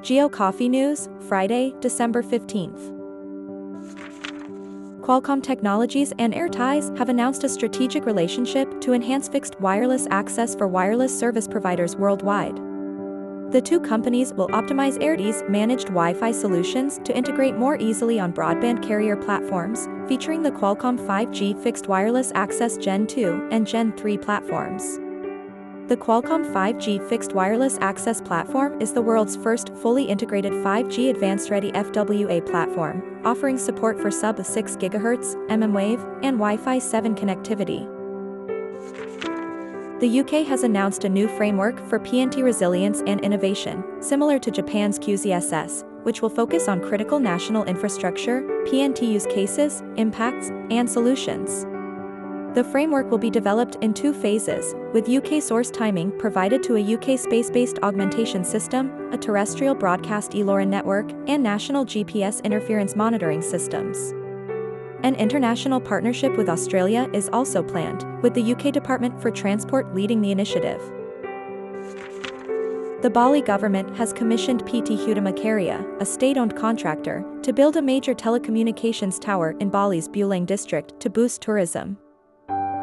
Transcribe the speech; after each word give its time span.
Geo 0.00 0.30
Coffee 0.30 0.70
News, 0.70 1.10
Friday, 1.28 1.74
December 1.80 2.22
15th. 2.22 2.94
Qualcomm 5.02 5.42
Technologies 5.42 6.14
and 6.18 6.32
AirTies 6.32 6.96
have 6.96 7.10
announced 7.10 7.44
a 7.44 7.48
strategic 7.50 8.06
relationship 8.06 8.80
to 8.80 8.94
enhance 8.94 9.28
fixed 9.28 9.60
wireless 9.60 10.06
access 10.10 10.54
for 10.54 10.66
wireless 10.66 11.16
service 11.16 11.46
providers 11.46 11.94
worldwide. 11.94 12.56
The 13.52 13.60
two 13.62 13.80
companies 13.80 14.32
will 14.32 14.48
optimize 14.48 14.96
AirTies 14.96 15.46
managed 15.50 15.88
Wi-Fi 15.88 16.32
solutions 16.32 16.98
to 17.04 17.14
integrate 17.14 17.56
more 17.56 17.76
easily 17.76 18.18
on 18.18 18.32
broadband 18.32 18.82
carrier 18.82 19.16
platforms, 19.16 19.88
featuring 20.08 20.42
the 20.42 20.52
Qualcomm 20.52 20.98
5G 20.98 21.62
fixed 21.62 21.86
wireless 21.86 22.32
access 22.34 22.78
Gen 22.78 23.06
2 23.06 23.50
and 23.52 23.66
Gen 23.66 23.94
3 23.94 24.16
platforms. 24.16 25.00
The 25.88 25.96
Qualcomm 25.96 26.52
5G 26.52 27.08
fixed 27.08 27.32
wireless 27.32 27.78
access 27.80 28.20
platform 28.20 28.82
is 28.82 28.92
the 28.92 29.00
world's 29.00 29.36
first 29.36 29.72
fully 29.76 30.02
integrated 30.02 30.52
5G 30.52 31.10
advanced 31.10 31.48
ready 31.48 31.70
FWA 31.70 32.44
platform, 32.44 33.20
offering 33.24 33.56
support 33.56 34.00
for 34.00 34.10
sub 34.10 34.44
6 34.44 34.76
GHz, 34.78 35.36
mmWave, 35.48 36.02
and 36.24 36.38
Wi-Fi 36.38 36.80
7 36.80 37.14
connectivity. 37.14 37.88
The 40.00 40.20
UK 40.20 40.44
has 40.48 40.64
announced 40.64 41.04
a 41.04 41.08
new 41.08 41.28
framework 41.28 41.78
for 41.88 42.00
PNT 42.00 42.42
resilience 42.42 43.04
and 43.06 43.20
innovation, 43.20 43.84
similar 44.00 44.40
to 44.40 44.50
Japan's 44.50 44.98
QZSS, 44.98 45.84
which 46.02 46.20
will 46.20 46.30
focus 46.30 46.66
on 46.66 46.80
critical 46.80 47.20
national 47.20 47.62
infrastructure, 47.62 48.42
PNT 48.66 49.08
use 49.08 49.26
cases, 49.26 49.84
impacts, 49.94 50.48
and 50.68 50.90
solutions. 50.90 51.64
The 52.56 52.64
framework 52.64 53.10
will 53.10 53.18
be 53.18 53.28
developed 53.28 53.76
in 53.82 53.92
two 53.92 54.14
phases, 54.14 54.74
with 54.94 55.10
UK 55.10 55.42
source 55.42 55.70
timing 55.70 56.10
provided 56.18 56.62
to 56.62 56.76
a 56.76 56.94
UK 56.94 57.18
space-based 57.18 57.78
augmentation 57.82 58.42
system, 58.44 59.12
a 59.12 59.18
terrestrial 59.18 59.74
broadcast 59.74 60.32
eLORAN 60.32 60.68
network, 60.68 61.12
and 61.28 61.42
national 61.42 61.84
GPS 61.84 62.42
interference 62.44 62.96
monitoring 62.96 63.42
systems. 63.42 64.14
An 65.02 65.14
international 65.16 65.78
partnership 65.78 66.34
with 66.38 66.48
Australia 66.48 67.10
is 67.12 67.28
also 67.30 67.62
planned, 67.62 68.06
with 68.22 68.32
the 68.32 68.54
UK 68.54 68.72
Department 68.72 69.20
for 69.20 69.30
Transport 69.30 69.94
leading 69.94 70.22
the 70.22 70.30
initiative. 70.30 70.80
The 73.02 73.10
Bali 73.12 73.42
government 73.42 73.94
has 73.98 74.14
commissioned 74.14 74.64
PT 74.64 74.96
Hutama 74.96 75.34
Karya, 75.34 75.84
a 76.00 76.06
state-owned 76.06 76.56
contractor, 76.56 77.22
to 77.42 77.52
build 77.52 77.76
a 77.76 77.82
major 77.82 78.14
telecommunications 78.14 79.20
tower 79.20 79.54
in 79.60 79.68
Bali's 79.68 80.08
Buleleng 80.08 80.46
district 80.46 80.98
to 81.00 81.10
boost 81.10 81.42
tourism. 81.42 81.98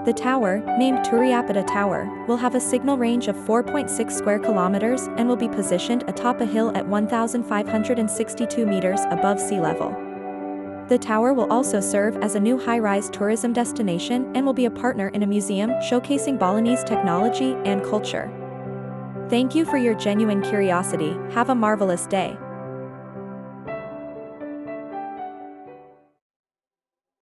The 0.06 0.12
tower, 0.12 0.59
named 0.78 1.00
Turyapada 1.00 1.66
Tower, 1.66 2.26
will 2.28 2.36
have 2.36 2.56
a 2.56 2.59
signal 2.59 2.98
range 2.98 3.30
of 3.30 3.38
4.6 3.38 4.12
square 4.12 4.38
kilometers 4.38 5.08
and 5.16 5.30
will 5.30 5.38
be 5.38 5.48
positioned 5.48 6.04
atop 6.09 6.42
a 6.42 6.46
hill 6.46 6.76
at 6.76 6.86
1,562 6.86 8.66
meters 8.66 9.00
above 9.12 9.40
sea 9.40 9.62
level. 9.62 9.96
The 10.90 10.98
tower 10.98 11.34
will 11.34 11.50
also 11.50 11.80
serve 11.80 12.18
as 12.18 12.36
a 12.36 12.40
new 12.42 12.58
high-rise 12.58 13.09
tourism 13.12 13.54
destination 13.54 14.30
and 14.36 14.46
will 14.46 14.54
be 14.54 14.66
a 14.66 14.72
partner 14.72 15.08
in 15.08 15.24
a 15.24 15.28
museum 15.28 15.70
showcasing 15.90 16.38
Balinese 16.38 16.84
technology 16.84 17.56
and 17.64 17.81
culture. 17.81 18.30
Thank 19.30 19.56
you 19.56 19.64
for 19.64 19.78
your 19.78 19.94
genuine 19.94 20.42
curiosity, 20.42 21.16
have 21.31 21.50
a 21.50 21.56
marvelous 21.56 22.08
day. 22.08 22.38